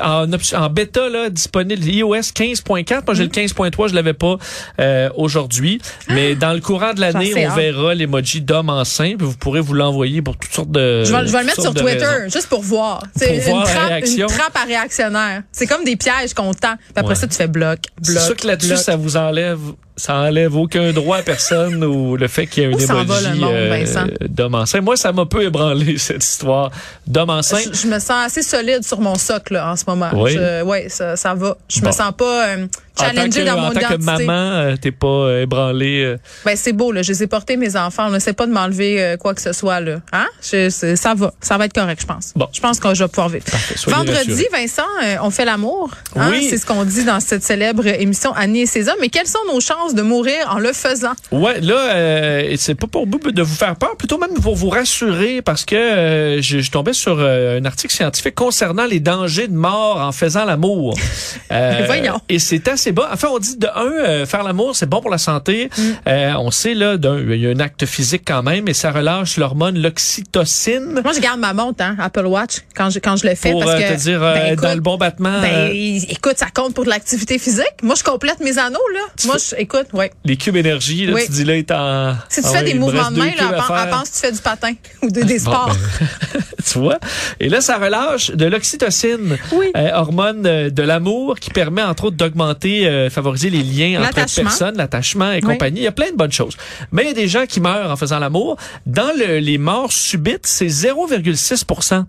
en, 0.02 0.26
en 0.54 0.70
bêta 0.70 1.08
là, 1.08 1.30
disponible 1.30 1.82
iOS 1.84 2.14
15.4. 2.16 3.02
Moi, 3.06 3.14
j'ai 3.14 3.24
le 3.24 3.28
15.3, 3.30 3.88
je 3.88 3.94
l'avais 3.94 4.12
pas 4.14 4.36
euh, 4.80 5.08
aujourd'hui, 5.56 5.80
mais 6.08 6.34
dans 6.34 6.52
le 6.52 6.60
courant 6.60 6.92
de 6.94 7.00
l'année, 7.00 7.32
on 7.48 7.54
verra 7.54 7.94
l'emoji 7.94 8.40
d'homme 8.40 8.68
enceint, 8.70 9.14
puis 9.16 9.26
vous 9.26 9.36
pourrez 9.36 9.60
vous 9.60 9.74
l'envoyer 9.74 10.22
pour 10.22 10.36
toutes 10.36 10.52
sortes 10.52 10.70
de 10.70 11.04
Je 11.04 11.12
vais, 11.12 11.26
je 11.26 11.32
vais 11.32 11.40
le 11.40 11.46
mettre 11.46 11.62
sur 11.62 11.74
Twitter, 11.74 12.04
raisons. 12.04 12.30
juste 12.32 12.48
pour 12.48 12.62
voir. 12.62 13.02
C'est 13.16 13.36
une, 13.36 14.20
une 14.20 14.26
trappe 14.26 14.56
à 14.56 14.64
réactionnaire. 14.66 15.42
C'est 15.52 15.66
comme 15.66 15.84
des 15.84 15.96
pièges 15.96 16.34
qu'on 16.34 16.52
tend. 16.54 16.76
Puis 16.76 16.92
après 16.96 17.08
Ouais. 17.10 17.14
ça, 17.14 17.26
tu 17.26 17.36
fais 17.36 17.46
bloc, 17.48 17.78
C'est 18.02 18.12
bloc. 18.12 18.24
sûr 18.24 18.36
que 18.36 18.46
là-dessus, 18.46 18.76
ça 18.76 18.96
vous 18.96 19.16
enlève, 19.16 19.58
ça 19.96 20.14
enlève 20.16 20.54
aucun 20.56 20.92
droit 20.92 21.18
à 21.18 21.22
personne 21.22 21.82
ou 21.84 22.16
le 22.16 22.28
fait 22.28 22.46
qu'il 22.46 22.62
y 22.62 22.66
ait 22.66 22.68
un 22.70 22.74
Où 22.76 22.78
s'en 22.80 22.94
va 22.94 23.20
emoji 23.20 23.28
le 23.30 23.34
monde, 23.36 23.50
euh, 23.54 24.06
d'homme 24.28 24.54
enceint. 24.54 24.80
Moi, 24.82 24.96
ça 24.96 25.12
m'a 25.12 25.24
peu 25.26 25.42
ébranlé 25.42 25.96
cette 25.98 26.22
histoire 26.24 26.70
d'homme 27.06 27.30
enceint. 27.30 27.58
je, 27.72 27.78
je 27.78 27.86
me 27.86 27.98
sens 27.98 28.26
assez 28.26 28.42
solide 28.42 28.84
sur 28.84 29.00
mon 29.00 29.14
socle 29.16 29.54
là, 29.54 29.72
en 29.72 29.76
ce 29.76 29.84
moment. 29.86 30.10
Oui. 30.14 30.32
Je- 30.32 30.62
ouais, 30.62 30.88
ça, 30.88 31.16
ça 31.16 31.34
va. 31.34 31.56
Je 31.68 31.80
Bon. 31.80 31.86
me 31.88 31.92
sens 31.92 32.12
pas 32.16 32.46
euh, 32.48 32.66
challengée 32.98 33.40
que, 33.40 33.46
dans 33.46 33.56
mon 33.56 33.66
en 33.68 33.70
tant 33.72 33.80
que 33.80 33.94
identité. 33.94 34.24
maman, 34.26 34.32
euh, 34.52 34.76
t'es 34.80 34.90
pas 34.92 35.06
euh, 35.06 35.42
ébranlé. 35.42 36.02
euh, 36.04 36.16
Ben 36.44 36.56
c'est 36.56 36.72
beau 36.72 36.92
là, 36.92 37.02
je 37.02 37.12
les 37.12 37.22
ai 37.22 37.26
portés 37.26 37.56
mes 37.56 37.76
enfants. 37.76 38.06
On 38.08 38.10
ne 38.10 38.18
sait 38.18 38.32
pas 38.34 38.46
de 38.46 38.52
m'enlever 38.52 39.02
euh, 39.02 39.16
quoi 39.16 39.34
que 39.34 39.40
ce 39.42 39.52
soit 39.52 39.80
là. 39.80 40.00
Hein? 40.12 40.26
Je- 40.42 40.68
ça 40.96 41.14
va, 41.14 41.32
ça 41.40 41.56
va 41.58 41.64
être 41.66 41.72
correct, 41.74 42.00
je 42.02 42.06
pense. 42.06 42.32
Bon. 42.36 42.48
Je 42.52 42.60
pense 42.60 42.80
que 42.80 42.94
je 42.94 43.02
vais 43.04 43.08
pouvoir 43.08 43.28
vivre. 43.30 43.44
Vendredi, 43.86 44.14
rassurés. 44.18 44.48
Vincent, 44.52 44.82
on 45.22 45.30
fait 45.30 45.44
l'amour. 45.44 45.90
Hein? 46.16 46.28
Oui. 46.30 46.46
C'est 46.50 46.58
ce 46.58 46.66
qu'on 46.66 46.84
dit 46.84 47.04
dans 47.04 47.20
cette 47.20 47.42
célèbre 47.42 47.86
émission 47.86 48.32
Annie 48.34 48.62
et 48.62 48.66
ses 48.66 48.88
hommes. 48.88 48.96
Mais 49.00 49.08
quelles 49.08 49.26
sont 49.26 49.38
nos 49.52 49.60
chances 49.60 49.85
de 49.94 50.02
mourir 50.02 50.48
en 50.50 50.58
le 50.58 50.72
faisant? 50.72 51.12
Ouais, 51.32 51.60
là, 51.60 51.94
euh, 51.94 52.54
c'est 52.56 52.74
pas 52.74 52.86
pour 52.86 53.06
but 53.06 53.28
de 53.28 53.42
vous 53.42 53.54
faire 53.54 53.76
peur, 53.76 53.96
plutôt 53.96 54.18
même 54.18 54.34
pour 54.40 54.56
vous 54.56 54.68
rassurer, 54.68 55.42
parce 55.42 55.64
que 55.64 55.76
euh, 55.76 56.42
je, 56.42 56.60
je 56.60 56.70
tombais 56.70 56.92
sur 56.92 57.16
euh, 57.18 57.60
un 57.60 57.64
article 57.64 57.94
scientifique 57.94 58.34
concernant 58.34 58.86
les 58.86 59.00
dangers 59.00 59.48
de 59.48 59.56
mort 59.56 60.00
en 60.00 60.12
faisant 60.12 60.44
l'amour. 60.44 60.96
Euh, 61.52 61.82
Voyons. 61.86 62.20
Et 62.28 62.38
c'est 62.38 62.66
assez 62.66 62.92
bas. 62.92 63.08
Enfin, 63.12 63.28
on 63.30 63.38
dit 63.38 63.56
de 63.56 63.68
un, 63.68 63.84
euh, 63.86 64.26
faire 64.26 64.42
l'amour, 64.42 64.74
c'est 64.74 64.88
bon 64.88 65.00
pour 65.00 65.10
la 65.10 65.18
santé. 65.18 65.70
Mm. 65.76 65.82
Euh, 66.08 66.34
on 66.38 66.50
sait 66.50 66.74
là, 66.74 66.96
d'un, 66.96 67.18
il 67.18 67.40
y 67.40 67.46
a 67.46 67.50
un 67.50 67.60
acte 67.60 67.86
physique 67.86 68.22
quand 68.26 68.42
même, 68.42 68.68
et 68.68 68.74
ça 68.74 68.90
relâche 68.90 69.36
l'hormone 69.36 69.78
l'oxytocine. 69.78 71.00
Moi, 71.02 71.12
je 71.12 71.20
garde 71.20 71.38
ma 71.38 71.52
montre, 71.52 71.82
hein, 71.82 71.96
Apple 72.00 72.26
Watch, 72.26 72.62
quand 72.74 72.90
je, 72.90 72.98
quand 72.98 73.16
je 73.16 73.26
le 73.28 73.34
fais. 73.34 73.52
Pour 73.52 73.64
parce 73.64 73.80
que, 73.80 73.88
te 73.94 73.98
dire 73.98 74.22
euh, 74.22 74.34
ben, 74.34 74.52
écoute, 74.52 74.64
dans 74.64 74.74
le 74.74 74.80
bon 74.80 74.96
battement, 74.96 75.40
ben, 75.40 75.70
écoute, 75.72 76.36
ça 76.36 76.46
compte 76.52 76.74
pour 76.74 76.84
de 76.84 76.90
l'activité 76.90 77.38
physique. 77.38 77.64
Moi, 77.82 77.94
je 77.96 78.02
complète 78.02 78.40
mes 78.40 78.58
anneaux, 78.58 78.78
là. 78.92 79.00
Moi, 79.26 79.36
je, 79.38 79.54
écoute, 79.56 79.75
ouais. 79.92 80.10
les 80.24 80.36
cubes 80.36 80.56
énergie, 80.56 81.06
là, 81.06 81.12
Oui. 81.14 81.22
tu 81.26 81.32
dis 81.32 81.44
là, 81.44 81.56
est 81.56 81.70
en. 81.70 82.14
Si 82.28 82.40
tu 82.40 82.46
ah 82.48 82.50
fais 82.52 82.58
ouais, 82.58 82.64
des 82.72 82.74
mouvements 82.78 83.10
de 83.10 83.18
main, 83.18 83.26
là, 83.26 83.32
elle, 83.38 83.44
à 83.44 83.48
pen- 83.48 83.62
elle 83.68 83.76
faire. 83.76 83.90
pense 83.90 84.08
que 84.10 84.14
tu 84.14 84.20
fais 84.20 84.32
du 84.32 84.38
patin 84.40 84.72
ou 85.02 85.10
de- 85.10 85.22
des 85.22 85.38
Bon, 85.40 85.52
sports. 85.52 85.76
ben, 86.00 86.40
tu 86.72 86.78
vois? 86.78 86.98
Et 87.40 87.48
là, 87.48 87.60
ça 87.60 87.78
relâche 87.78 88.30
de 88.30 88.44
l'oxytocine, 88.46 89.38
Oui. 89.52 89.70
euh, 89.76 89.90
hormone 89.94 90.42
de 90.42 90.82
l'amour 90.82 91.38
qui 91.38 91.50
permet 91.50 91.82
entre 91.82 92.04
autres 92.04 92.16
d'augmenter, 92.16 92.86
euh, 92.86 93.10
favoriser 93.10 93.50
les 93.50 93.62
liens 93.62 94.00
entre 94.02 94.16
L'attachement. 94.16 94.42
personnes, 94.44 94.76
l'attachement 94.76 95.32
et 95.32 95.36
Oui. 95.36 95.40
compagnie. 95.42 95.80
Il 95.80 95.84
y 95.84 95.88
a 95.88 95.92
plein 95.92 96.10
de 96.10 96.16
bonnes 96.16 96.32
choses. 96.32 96.56
Mais 96.92 97.02
il 97.02 97.08
y 97.08 97.10
a 97.10 97.14
des 97.14 97.28
gens 97.28 97.46
qui 97.46 97.60
meurent 97.60 97.90
en 97.90 97.96
faisant 97.96 98.18
l'amour. 98.18 98.56
Dans 98.86 99.10
le- 99.16 99.38
les 99.38 99.58
morts 99.58 99.92
subites, 99.92 100.46
c'est 100.46 100.68
0,6 100.68 102.04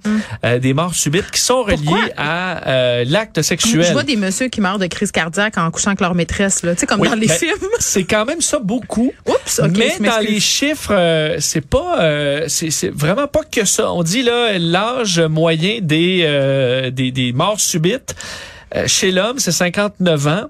euh, 0.45 0.59
des 0.59 0.73
morts 0.73 0.95
subites 0.95 1.31
qui 1.31 1.39
sont 1.41 1.63
reliées 1.63 1.77
Mm. 1.77 1.85
Pourquoi? 1.85 2.03
à 2.17 2.67
euh, 2.67 3.05
l'acte 3.07 3.41
sexuel. 3.41 3.83
Je 3.83 3.93
vois 3.93 4.03
des 4.03 4.15
messieurs 4.15 4.47
qui 4.49 4.61
meurent 4.61 4.79
de 4.79 4.87
crise 4.87 5.11
cardiaque 5.11 5.57
en 5.57 5.69
couchant 5.71 5.89
avec 5.91 6.01
leur 6.01 6.15
maîtresse, 6.15 6.63
là. 6.63 6.73
Tu 6.73 6.81
sais, 6.81 6.85
comme 6.85 7.01
Oui, 7.01 7.09
dans 7.09 7.15
les 7.15 7.27
ben, 7.27 7.33
films. 7.37 7.56
C'est 7.79 8.03
quand 8.03 8.25
même 8.25 8.41
ça 8.41 8.59
beaucoup. 8.59 9.13
Oups, 9.27 9.61
Mais 9.75 9.97
dans 9.99 10.19
les 10.19 10.39
chiffres, 10.39 10.93
euh, 10.93 11.37
c'est 11.39 11.65
pas, 11.65 12.01
euh, 12.01 12.45
c'est 12.47 12.71
c'est 12.71 12.89
vraiment 12.89 13.27
pas 13.27 13.43
que 13.43 13.65
ça. 13.65 13.91
On 13.91 14.03
dit 14.03 14.23
là 14.23 14.57
l'âge 14.57 15.19
moyen 15.19 15.79
des, 15.81 16.21
euh, 16.25 16.89
des 16.91 17.11
des 17.11 17.33
morts 17.33 17.59
subites. 17.59 18.15
euh, 18.75 18.85
chez 18.87 19.11
l'homme, 19.11 19.39
c'est 19.39 19.51
59 19.51 20.27
ans. 20.27 20.45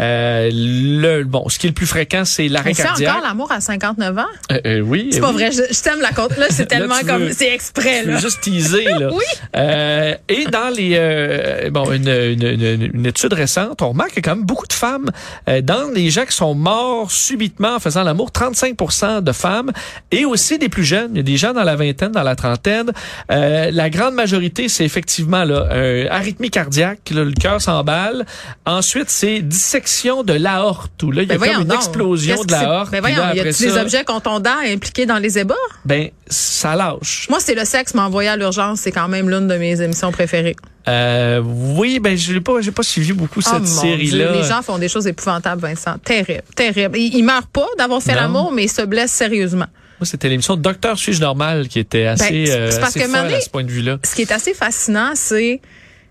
Euh, 0.00 0.48
le 0.52 1.24
bon, 1.24 1.48
ce 1.48 1.58
qui 1.58 1.66
est 1.66 1.70
le 1.70 1.74
plus 1.74 1.86
fréquent, 1.86 2.24
c'est 2.24 2.48
l'arrêt 2.48 2.72
cardiaque. 2.72 3.16
encore 3.16 3.26
l'amour 3.26 3.50
à 3.52 3.60
59 3.60 4.16
ans? 4.18 4.22
Euh, 4.52 4.60
euh, 4.66 4.80
oui, 4.80 5.08
C'est 5.12 5.20
pas 5.20 5.28
oui. 5.28 5.34
vrai, 5.34 5.50
je, 5.52 5.62
je 5.74 5.82
t'aime 5.82 6.00
la 6.00 6.12
compte. 6.12 6.36
Là, 6.36 6.46
c'est 6.50 6.66
tellement 6.68 6.98
tu 7.00 7.06
comme, 7.06 7.22
veux- 7.24 7.32
c'est 7.32 7.52
exprès, 7.52 8.02
veux 8.04 8.12
là. 8.12 8.18
juste 8.18 8.40
teaser 8.40 8.84
là. 8.84 9.08
Oui. 9.12 9.24
Euh, 9.56 10.14
et 10.28 10.44
dans 10.46 10.68
les 10.72 10.92
euh, 10.94 11.70
bon 11.70 11.90
une, 11.90 12.08
une, 12.08 12.42
une- 12.44 12.90
une 12.94 13.06
étude 13.06 13.32
récente, 13.32 13.82
on 13.82 13.88
remarque 13.88 14.10
qu'il 14.10 14.24
y 14.24 14.26
a 14.28 14.30
quand 14.30 14.36
même 14.36 14.46
beaucoup 14.46 14.66
de 14.68 14.72
femmes 14.72 15.10
euh, 15.48 15.60
dans 15.62 15.90
les 15.92 16.10
gens 16.10 16.24
qui 16.26 16.36
sont 16.36 16.54
morts 16.54 17.10
subitement 17.10 17.74
en 17.76 17.80
faisant 17.80 18.04
l'amour, 18.04 18.30
35% 18.30 19.22
de 19.22 19.32
femmes 19.32 19.72
et 20.12 20.24
aussi 20.24 20.58
des 20.58 20.68
plus 20.68 20.84
jeunes. 20.84 21.10
Il 21.14 21.16
y 21.16 21.20
a 21.20 21.22
des 21.24 21.36
gens 21.36 21.52
dans 21.52 21.64
la 21.64 21.74
vingtaine, 21.76 22.12
dans 22.12 22.22
la 22.22 22.36
trentaine. 22.36 22.92
Euh, 23.32 23.70
la 23.72 23.90
grande 23.90 24.14
majorité, 24.14 24.68
c'est 24.68 24.84
effectivement 24.84 25.42
là 25.44 25.66
euh, 25.72 26.06
arythmie 26.10 26.50
cardiaque, 26.50 27.10
là, 27.10 27.24
le 27.24 27.32
cœur 27.32 27.60
s'emballe. 27.60 28.24
Ensuite, 28.64 29.10
c'est 29.10 29.40
dissection 29.40 29.87
de 30.24 30.34
l'aorte 30.34 31.02
où 31.02 31.10
là 31.10 31.22
il 31.22 31.28
y 31.28 31.32
a 31.32 31.38
Ben 31.38 31.52
comme 31.52 31.62
une 31.62 31.68
donc. 31.68 31.76
explosion 31.78 32.42
de 32.44 32.52
l'aorte. 32.52 32.90
Ben 32.92 33.00
voyons, 33.00 33.18
là, 33.18 33.34
y 33.34 33.38
après 33.40 33.50
a-tu 33.50 33.64
des 33.64 33.70
ça, 33.70 33.82
objets 33.82 34.04
contondants 34.04 34.58
impliqués 34.66 35.06
dans 35.06 35.18
les 35.18 35.38
ébats? 35.38 35.54
Ben 35.84 36.10
ça 36.28 36.76
lâche. 36.76 37.26
Moi, 37.30 37.38
c'est 37.40 37.54
le 37.54 37.64
sexe 37.64 37.94
m'envoyer 37.94 38.28
à 38.28 38.36
l'urgence. 38.36 38.80
C'est 38.80 38.92
quand 38.92 39.08
même 39.08 39.28
l'une 39.30 39.48
de 39.48 39.56
mes 39.56 39.80
émissions 39.80 40.12
préférées. 40.12 40.56
Euh, 40.86 41.42
oui, 41.44 41.98
ben 42.00 42.16
je 42.16 42.32
l'ai 42.32 42.40
pas, 42.40 42.60
j'ai 42.60 42.70
pas 42.70 42.82
suivi 42.82 43.12
beaucoup 43.12 43.40
Oh, 43.40 43.48
cette 43.50 43.60
mon 43.60 43.66
série-là. 43.66 44.32
Les 44.32 44.42
gens 44.44 44.62
font 44.62 44.78
des 44.78 44.88
choses 44.88 45.06
épouvantables, 45.06 45.60
Vincent. 45.60 45.96
Terrible, 46.04 46.42
terrible. 46.54 46.96
Ils, 46.98 47.14
ils 47.16 47.22
meurent 47.24 47.46
pas 47.46 47.66
d'avoir 47.78 48.02
fait 48.02 48.14
l'amour, 48.14 48.52
mais 48.52 48.64
ils 48.64 48.70
se 48.70 48.82
blessent 48.82 49.12
sérieusement. 49.12 49.66
Moi, 50.00 50.06
c'était 50.06 50.28
l'émission 50.28 50.54
Docteur 50.56 50.96
suis-je 50.96 51.20
normal 51.20 51.66
qui 51.66 51.80
était 51.80 52.06
assez, 52.06 52.30
Ben, 52.30 52.46
c'est- 52.46 52.52
euh, 52.52 52.70
c'est 52.70 52.78
parce 52.80 52.96
assez 52.96 53.00
que 53.06 53.10
folle 53.10 53.34
à 53.34 53.40
ce 53.40 53.50
point 53.50 53.64
de 53.64 53.70
vue-là. 53.70 53.98
Ce 54.04 54.14
qui 54.14 54.22
est 54.22 54.30
assez 54.32 54.54
fascinant, 54.54 55.10
c'est 55.14 55.60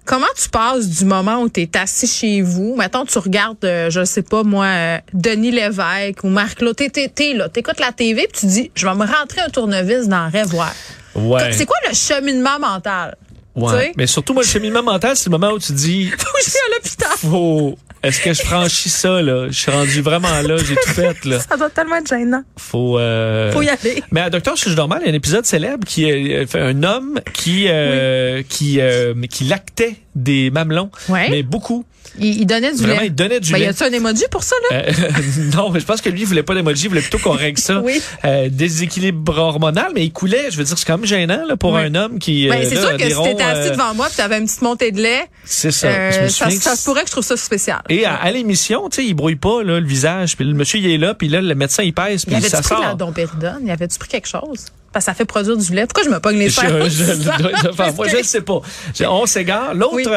comment 0.08 0.26
tu 0.36 0.50
passes 0.50 0.88
du 0.90 1.06
moment 1.06 1.42
où 1.42 1.50
tu 1.50 1.62
es 1.62 1.78
assis 1.78 2.08
chez 2.08 2.42
vous? 2.42 2.76
Mettons, 2.76 3.06
tu 3.06 3.20
regardes, 3.20 3.64
euh, 3.64 3.92
je 3.92 4.04
sais 4.06 4.24
pas 4.24 4.44
moi, 4.44 4.66
euh, 4.66 4.98
Denis 5.14 5.52
Lévesque 5.52 6.24
ou 6.24 6.30
Marc-Claude. 6.30 6.76
T'es, 6.76 6.90
t'es, 6.90 7.34
là, 7.34 7.50
t'écoutes 7.50 7.80
la 7.80 7.92
TV 7.92 8.28
puis 8.32 8.42
tu 8.42 8.46
dis, 8.48 8.72
je 8.74 8.88
vais 8.88 8.96
me 8.96 9.06
rentrer 9.06 9.42
un 9.42 9.50
tournevis 9.50 10.08
dans 10.08 10.32
le 10.34 10.48
voir. 10.48 10.74
Ouais. 11.14 11.52
C'est 11.52 11.66
quoi 11.66 11.78
le 11.88 11.94
cheminement 11.94 12.60
mental? 12.60 13.16
ouais. 13.58 13.72
tu 13.72 13.86
sais? 13.88 13.94
Mais 13.98 14.08
surtout, 14.08 14.34
moi, 14.34 14.44
le 14.44 14.48
cheminement 14.48 14.84
mental, 14.84 15.16
c'est 15.16 15.26
le 15.30 15.38
moment 15.38 15.54
où 15.54 15.60
tu 15.60 15.74
dis, 15.74 16.10
Faut 16.18 16.18
que 16.18 16.44
je 16.44 16.52
à 16.52 16.76
l'hôpital. 16.76 17.10
faut, 17.18 17.78
est-ce 18.08 18.22
que 18.22 18.34
je 18.34 18.42
franchis 18.42 18.90
ça, 18.90 19.22
là? 19.22 19.48
Je 19.48 19.58
suis 19.58 19.72
rendu 19.72 20.02
vraiment 20.02 20.42
là, 20.42 20.58
j'ai 20.58 20.76
tout 20.76 20.90
fait, 20.90 21.26
là. 21.26 21.40
Ça 21.40 21.58
doit 21.58 21.70
tellement 21.70 21.98
être 21.98 22.08
gênant. 22.08 22.44
Faut, 22.58 22.98
euh... 22.98 23.52
Faut 23.52 23.62
y 23.62 23.70
aller. 23.70 24.04
Mais 24.12 24.22
à 24.22 24.30
Docteur 24.30 24.58
suis-je 24.58 24.76
normal, 24.76 25.00
il 25.02 25.08
y 25.08 25.10
a 25.10 25.12
un 25.14 25.16
épisode 25.16 25.46
célèbre 25.46 25.86
qui 25.86 26.06
est 26.06 26.46
fait 26.46 26.60
un 26.60 26.84
homme 26.84 27.20
qui, 27.34 27.66
euh, 27.68 28.44
qui, 28.48 28.80
euh, 28.80 29.14
qui 29.30 29.44
lactait 29.46 29.96
des 30.16 30.50
mamelons. 30.50 30.90
Ouais. 31.10 31.30
Mais 31.30 31.44
beaucoup. 31.44 31.86
Il, 32.20 32.42
il 32.42 32.46
donnait 32.46 32.72
du 32.74 32.82
Vraiment, 32.84 33.02
lait. 33.02 33.08
il 33.08 33.16
donnait 33.16 33.40
du 33.40 33.52
Ben, 33.52 33.58
y 33.58 33.62
lait. 33.62 33.68
a-tu 33.68 33.84
un 33.84 33.92
emoji 33.92 34.24
pour 34.32 34.44
ça, 34.44 34.56
là? 34.72 34.78
Euh, 34.78 34.92
non, 35.56 35.70
mais 35.70 35.80
je 35.80 35.86
pense 35.86 36.02
que 36.02 36.10
lui, 36.10 36.22
il 36.22 36.26
voulait 36.28 36.44
pas 36.44 36.56
d'emoji, 36.56 36.86
il 36.86 36.90
voulait 36.90 37.02
plutôt 37.02 37.20
qu'on 37.20 37.32
règle 37.32 37.60
ça. 37.60 37.80
Oui. 37.84 38.02
Euh, 38.26 38.50
déséquilibre 38.52 39.38
hormonal, 39.38 39.92
mais 39.94 40.04
il 40.06 40.12
coulait. 40.12 40.50
Je 40.52 40.58
veux 40.58 40.64
dire, 40.64 40.78
c'est 40.78 40.86
quand 40.86 40.98
même 40.98 41.06
gênant 41.06 41.46
là, 41.48 41.56
pour 41.58 41.74
Oui. 41.74 41.82
un 41.82 41.96
homme 41.96 42.20
qui. 42.20 42.48
Ben, 42.50 42.62
euh, 42.62 42.66
c'est 42.68 42.76
là, 42.76 42.82
sûr 42.82 42.98
que 42.98 43.10
si 43.10 43.22
t'étais 43.24 43.44
assis 43.44 43.72
devant 43.72 43.94
moi 43.94 44.08
puis 44.08 44.16
t'avais 44.18 44.38
une 44.40 44.46
petite 44.46 44.62
montée 44.62 44.92
de 44.92 45.02
lait, 45.02 45.26
C'est 45.46 45.72
ça. 45.72 45.88
euh, 45.88 46.28
ça, 46.30 46.50
se 46.76 46.84
pourrait 46.86 47.02
que 47.04 47.08
je 47.08 47.12
trouve 47.14 47.24
ça 47.26 47.38
spécial. 47.38 47.82
Et 47.90 48.06
à, 48.06 48.16
à 48.16 48.32
l'émission, 48.32 48.90
tu 48.90 49.02
sais, 49.02 49.08
il 49.08 49.14
brouille 49.14 49.36
pas 49.36 49.64
là, 49.64 49.80
le 49.80 49.86
visage. 49.88 50.36
Puis 50.36 50.46
le 50.46 50.54
monsieur, 50.54 50.80
il 50.80 50.90
est 50.90 50.98
là, 50.98 51.14
puis 51.14 51.28
là, 51.30 51.42
le 51.42 51.56
médecin, 51.56 51.84
il 51.84 51.94
pèse, 51.94 52.24
Il 52.24 52.28
puis 52.28 52.36
avait-tu 52.36 52.50
ça 52.50 52.62
pris 52.62 52.76
de 52.76 52.82
la 52.82 52.88
sort. 52.90 52.96
dompéridone? 52.98 53.60
Il 53.64 53.72
avait-tu 53.72 53.98
pris 54.00 54.10
quelque 54.10 54.28
chose? 54.28 54.66
Parce 54.94 55.06
que 55.06 55.12
ça 55.12 55.16
fait 55.16 55.26
produire 55.26 55.58
du 55.58 55.74
lait. 55.74 55.86
Pourquoi 55.86 56.04
je 56.04 56.10
me 56.10 56.20
pogne 56.20 56.38
les 56.38 56.50
Je, 56.50 56.56
serres? 56.56 56.90
je- 56.90 56.90
je- 56.90 58.18
ne 58.18 58.24
sais 58.24 58.42
pas. 58.42 58.62
On 59.10 59.26
s'égare. 59.26 59.74
L'autre, 59.76 59.96
Oui. 59.96 60.04
euh, 60.08 60.12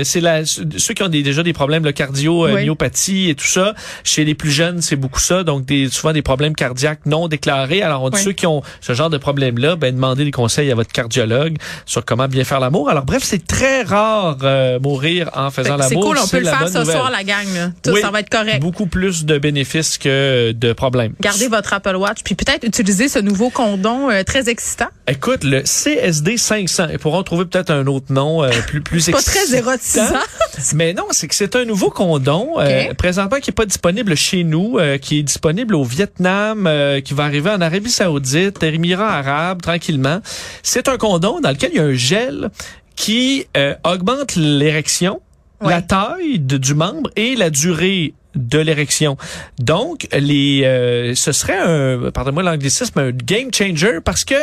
euh, 0.00 0.04
c'est 0.04 0.20
la, 0.20 0.44
ceux 0.44 0.94
qui 0.94 1.02
ont 1.02 1.08
des- 1.08 1.22
déjà 1.22 1.42
des 1.42 1.52
problèmes 1.52 1.82
de 1.82 1.90
cardio, 1.90 2.46
euh, 2.46 2.54
Oui. 2.54 2.64
myopathie 2.64 3.30
et 3.30 3.34
tout 3.34 3.46
ça. 3.46 3.74
Chez 4.04 4.24
les 4.24 4.34
plus 4.34 4.50
jeunes, 4.50 4.82
c'est 4.82 4.96
beaucoup 4.96 5.20
ça. 5.20 5.42
Donc, 5.42 5.64
des, 5.64 5.88
souvent 5.88 6.12
des 6.12 6.22
problèmes 6.22 6.54
cardiaques 6.54 7.00
non 7.06 7.28
déclarés. 7.28 7.82
Alors, 7.82 8.02
on 8.02 8.10
dit 8.10 8.16
Oui. 8.18 8.24
ceux 8.24 8.32
qui 8.32 8.46
ont 8.46 8.62
ce 8.80 8.92
genre 8.92 9.10
de 9.10 9.18
problème-là, 9.18 9.76
ben, 9.76 9.94
demandez 9.94 10.24
des 10.24 10.30
conseils 10.30 10.70
à 10.70 10.74
votre 10.74 10.92
cardiologue 10.92 11.56
sur 11.86 12.04
comment 12.04 12.28
bien 12.28 12.44
faire 12.44 12.60
l'amour. 12.60 12.88
Alors, 12.90 13.04
bref, 13.04 13.22
c'est 13.24 13.46
très 13.46 13.82
rare 13.82 14.36
euh, 14.42 14.78
mourir 14.80 15.30
en 15.34 15.50
faisant 15.50 15.76
C'est 15.80 15.94
l'amour. 15.94 16.04
cool, 16.10 16.18
on 16.22 16.26
peut 16.28 16.38
le 16.38 16.44
faire 16.44 16.68
ce 16.68 16.78
nouvelle. 16.78 16.96
soir, 16.96 17.10
la 17.10 17.24
gang. 17.24 17.72
Tout, 17.82 17.90
Oui. 17.92 18.00
ça 18.00 18.10
va 18.10 18.20
être 18.20 18.30
correct. 18.30 18.60
Beaucoup 18.60 18.86
plus 18.86 19.24
de 19.24 19.38
bénéfices 19.38 19.98
que 19.98 20.52
de 20.52 20.72
problèmes. 20.72 21.14
Gardez 21.20 21.48
votre 21.48 21.72
Apple 21.72 21.96
Watch, 21.96 22.18
puis 22.24 22.34
peut-être 22.34 22.64
utiliser 22.64 23.08
ce 23.08 23.18
nouveau 23.18 23.50
condom 23.50 23.93
euh, 24.10 24.22
très 24.24 24.48
excitant. 24.48 24.86
Écoute, 25.06 25.44
le 25.44 25.62
CSD 25.62 26.36
500, 26.36 26.86
ils 26.92 26.98
pourront 26.98 27.22
trouver 27.22 27.44
peut-être 27.46 27.70
un 27.70 27.86
autre 27.86 28.12
nom 28.12 28.42
euh, 28.42 28.50
plus 28.66 28.80
plus 28.80 29.06
Pas 29.10 29.20
très 29.22 29.40
excitant. 29.40 29.58
érotisant. 29.58 30.18
Mais 30.74 30.92
non, 30.94 31.04
c'est 31.10 31.28
que 31.28 31.34
c'est 31.34 31.56
un 31.56 31.64
nouveau 31.64 31.90
condom 31.90 32.54
euh, 32.58 32.92
présentement 32.94 33.38
qui 33.40 33.50
est 33.50 33.54
pas 33.54 33.66
disponible 33.66 34.14
chez 34.16 34.44
nous, 34.44 34.78
qui 35.00 35.18
est 35.18 35.22
disponible 35.22 35.74
au 35.74 35.84
Vietnam, 35.84 36.68
qui 37.04 37.14
va 37.14 37.24
arriver 37.24 37.50
en 37.50 37.60
Arabie 37.60 37.90
Saoudite, 37.90 38.62
Émirats 38.62 39.18
Arabes, 39.18 39.62
tranquillement. 39.62 40.20
C'est 40.62 40.88
un 40.88 40.96
condom 40.96 41.40
dans 41.40 41.50
lequel 41.50 41.70
il 41.72 41.76
y 41.76 41.80
a 41.80 41.84
un 41.84 41.94
gel 41.94 42.50
qui 42.96 43.46
augmente 43.84 44.36
l'érection, 44.36 45.20
Ouais. 45.60 45.70
la 45.70 45.82
taille 45.82 46.40
de- 46.40 46.58
du 46.58 46.74
membre 46.74 47.10
et 47.16 47.36
la 47.36 47.48
durée 47.48 48.12
de 48.34 48.58
l'érection. 48.58 49.16
Donc, 49.58 50.08
les, 50.12 50.62
euh, 50.64 51.14
ce 51.14 51.32
serait 51.32 51.58
un, 51.58 52.10
pardonnez-moi 52.10 52.42
l'anglicisme, 52.42 52.98
un 52.98 53.10
game 53.10 53.52
changer 53.52 54.00
parce 54.04 54.24
que 54.24 54.34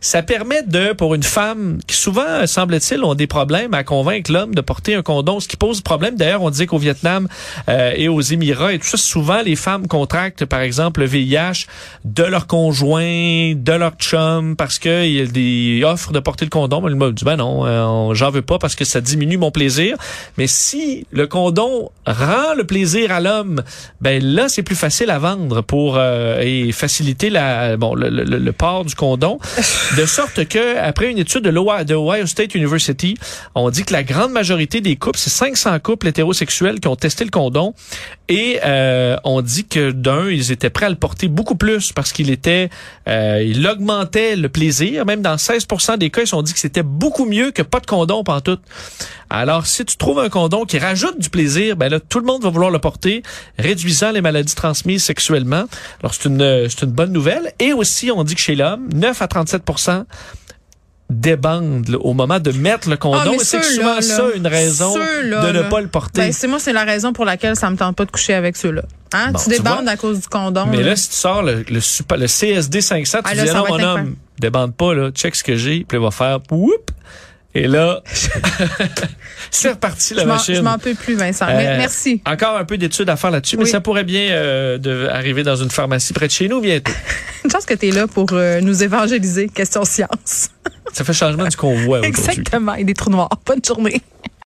ça 0.00 0.22
permet 0.22 0.62
de, 0.62 0.92
pour 0.92 1.14
une 1.14 1.22
femme 1.22 1.78
qui 1.86 1.96
souvent, 1.96 2.46
semble-t-il, 2.46 3.02
ont 3.04 3.14
des 3.14 3.26
problèmes 3.26 3.74
à 3.74 3.84
convaincre 3.84 4.32
l'homme 4.32 4.54
de 4.54 4.60
porter 4.60 4.94
un 4.94 5.02
condom, 5.02 5.40
ce 5.40 5.48
qui 5.48 5.56
pose 5.56 5.80
problème. 5.80 6.16
D'ailleurs, 6.16 6.42
on 6.42 6.50
disait 6.50 6.66
qu'au 6.66 6.78
Vietnam 6.78 7.28
euh, 7.68 7.92
et 7.96 8.08
aux 8.08 8.20
Émirats 8.20 8.72
et 8.72 8.78
tout 8.78 8.86
ça, 8.86 8.96
souvent 8.96 9.42
les 9.42 9.56
femmes 9.56 9.86
contractent, 9.86 10.44
par 10.44 10.60
exemple, 10.60 11.00
le 11.00 11.06
VIH 11.06 11.66
de 12.04 12.22
leur 12.22 12.46
conjoint, 12.46 13.54
de 13.54 13.72
leur 13.72 13.92
chum, 13.92 14.56
parce 14.56 14.78
que 14.78 15.04
il 15.04 15.12
y 15.12 15.20
a 15.20 15.26
des 15.26 15.82
offres 15.84 16.12
de 16.12 16.20
porter 16.20 16.44
le 16.44 16.50
condom. 16.50 16.86
Elle 16.86 16.94
m'a 16.94 17.10
dit, 17.10 17.24
ben 17.24 17.36
non, 17.36 17.66
euh, 17.66 18.14
j'en 18.14 18.30
veux 18.30 18.42
pas 18.42 18.58
parce 18.58 18.74
que 18.74 18.84
ça 18.84 19.00
diminue 19.00 19.38
mon 19.38 19.50
plaisir. 19.50 19.96
Mais 20.38 20.46
si 20.46 21.06
le 21.10 21.26
condom 21.26 21.90
rend 22.06 22.54
le 22.56 22.64
plaisir 22.64 23.12
à 23.12 23.20
l'homme, 23.20 23.39
ben 24.00 24.22
là, 24.22 24.48
c'est 24.48 24.62
plus 24.62 24.76
facile 24.76 25.10
à 25.10 25.18
vendre 25.18 25.60
pour 25.62 25.96
euh, 25.98 26.40
et 26.40 26.72
faciliter 26.72 27.30
la 27.30 27.76
bon 27.76 27.94
le, 27.94 28.08
le- 28.08 28.24
le 28.38 28.52
port 28.52 28.84
du 28.84 28.94
condom. 28.94 29.38
de 29.96 30.06
sorte 30.06 30.46
que 30.46 30.78
après 30.78 31.10
une 31.10 31.18
étude 31.18 31.42
de 31.44 31.50
l'Ohio 31.50 32.26
State 32.26 32.54
University, 32.54 33.16
on 33.54 33.70
dit 33.70 33.84
que 33.84 33.92
la 33.92 34.02
grande 34.02 34.32
majorité 34.32 34.80
des 34.80 34.96
couples, 34.96 35.18
c'est 35.18 35.30
500 35.30 35.78
couples 35.80 36.08
hétérosexuels 36.08 36.80
qui 36.80 36.88
ont 36.88 36.96
testé 36.96 37.24
le 37.24 37.30
condom 37.30 37.74
et 38.30 38.60
euh, 38.64 39.16
on 39.24 39.42
dit 39.42 39.66
que 39.66 39.90
d'un, 39.90 40.30
ils 40.30 40.52
étaient 40.52 40.70
prêts 40.70 40.86
à 40.86 40.88
le 40.88 40.94
porter 40.94 41.26
beaucoup 41.26 41.56
plus 41.56 41.92
parce 41.92 42.12
qu'il 42.12 42.30
était, 42.30 42.70
euh, 43.08 43.42
il 43.44 43.66
augmentait 43.66 44.36
le 44.36 44.48
plaisir. 44.48 45.04
Même 45.04 45.20
dans 45.20 45.34
16% 45.34 45.98
des 45.98 46.10
cas, 46.10 46.20
ils 46.20 46.26
se 46.26 46.30
sont 46.30 46.42
dit 46.42 46.52
que 46.52 46.60
c'était 46.60 46.84
beaucoup 46.84 47.24
mieux 47.24 47.50
que 47.50 47.62
pas 47.62 47.80
de 47.80 47.86
condom 47.86 48.22
tout. 48.44 48.58
Alors, 49.30 49.66
si 49.66 49.84
tu 49.84 49.96
trouves 49.96 50.20
un 50.20 50.28
condom 50.28 50.64
qui 50.64 50.78
rajoute 50.78 51.18
du 51.18 51.28
plaisir, 51.28 51.76
ben 51.76 51.88
là, 51.88 51.98
tout 51.98 52.20
le 52.20 52.24
monde 52.24 52.44
va 52.44 52.50
vouloir 52.50 52.70
le 52.70 52.78
porter, 52.78 53.24
réduisant 53.58 54.12
les 54.12 54.20
maladies 54.20 54.54
transmises 54.54 55.02
sexuellement. 55.02 55.64
Alors, 56.00 56.14
c'est 56.14 56.28
une, 56.28 56.68
c'est 56.68 56.82
une 56.82 56.92
bonne 56.92 57.12
nouvelle. 57.12 57.52
Et 57.58 57.72
aussi, 57.72 58.12
on 58.12 58.22
dit 58.22 58.36
que 58.36 58.40
chez 58.40 58.54
l'homme, 58.54 58.88
9 58.94 59.22
à 59.22 59.26
37 59.26 59.64
débandent 61.10 61.88
là, 61.88 61.98
au 61.98 62.14
moment 62.14 62.40
de 62.40 62.52
mettre 62.52 62.88
le 62.88 62.96
condom. 62.96 63.36
Ah, 63.38 63.42
c'est 63.42 63.62
souvent 63.62 63.96
là, 63.96 64.02
ça 64.02 64.24
une 64.34 64.46
raison 64.46 64.94
ceux-là, 64.94 65.46
de 65.46 65.58
ne 65.58 65.62
là. 65.62 65.68
pas 65.68 65.80
le 65.80 65.88
porter. 65.88 66.20
Ben, 66.20 66.32
c'est 66.32 66.46
moi, 66.46 66.58
c'est 66.58 66.72
la 66.72 66.84
raison 66.84 67.12
pour 67.12 67.24
laquelle 67.24 67.56
ça 67.56 67.68
me 67.70 67.76
tente 67.76 67.96
pas 67.96 68.04
de 68.04 68.10
coucher 68.10 68.34
avec 68.34 68.56
ceux-là. 68.56 68.82
Hein? 69.12 69.32
Bon, 69.32 69.38
tu 69.38 69.50
débandes 69.50 69.88
à 69.88 69.96
cause 69.96 70.20
du 70.20 70.28
condom. 70.28 70.66
Mais 70.66 70.82
là, 70.82 70.96
si 70.96 71.10
tu 71.10 71.16
sors 71.16 71.42
le, 71.42 71.64
le, 71.68 71.80
super, 71.80 72.16
le 72.16 72.26
CSD 72.26 72.80
500, 72.80 73.18
tu 73.18 73.24
Ah, 73.24 73.34
là, 73.34 73.42
dis, 73.42 73.48
ça 73.48 73.54
non, 73.54 73.64
mon 73.68 73.82
homme, 73.82 74.14
débande 74.38 74.74
pas, 74.74 74.94
là, 74.94 75.10
check 75.10 75.34
ce 75.34 75.44
que 75.44 75.56
j'ai, 75.56 75.84
puis 75.86 75.98
il 75.98 76.02
va 76.02 76.10
faire, 76.10 76.38
whoop, 76.50 76.90
et 77.54 77.66
là, 77.66 78.02
c'est 79.50 79.70
reparti 79.70 80.14
la 80.14 80.22
je 80.22 80.26
m'en- 80.28 80.34
machine. 80.34 80.54
je 80.54 80.60
m'en 80.60 80.78
peux 80.78 80.94
plus, 80.94 81.14
Vincent. 81.14 81.46
Euh, 81.48 81.76
Merci. 81.78 82.22
Encore 82.24 82.56
un 82.56 82.64
peu 82.64 82.78
d'études 82.78 83.08
à 83.10 83.16
faire 83.16 83.30
là-dessus, 83.30 83.56
mais 83.56 83.64
ça 83.64 83.80
pourrait 83.80 84.04
bien 84.04 84.30
euh, 84.30 84.78
de, 84.78 85.08
arriver 85.08 85.42
dans 85.42 85.56
une 85.56 85.70
pharmacie 85.70 86.12
près 86.12 86.26
de 86.28 86.32
chez 86.32 86.48
nous 86.48 86.60
bientôt. 86.60 86.92
Une 87.44 87.50
chance 87.50 87.64
que 87.64 87.74
tu 87.74 87.88
es 87.88 87.90
là 87.90 88.06
pour 88.06 88.26
euh, 88.32 88.60
nous 88.60 88.82
évangéliser. 88.82 89.48
Question 89.48 89.84
science. 89.84 90.50
Ça 90.92 91.04
fait 91.04 91.12
changement 91.14 91.46
du 91.48 91.56
convoi 91.56 91.98
aujourd'hui. 92.00 92.08
Exactement. 92.10 92.74
Et 92.74 92.84
des 92.84 92.92
trous 92.94 93.10
noirs. 93.10 93.30
Bonne 93.46 93.60
journée. 93.66 94.02